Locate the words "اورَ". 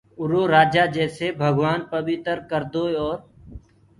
3.01-3.17